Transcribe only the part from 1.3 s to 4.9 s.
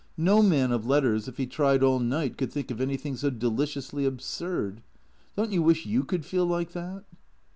he tried all night, could think anything so deliciously absurd.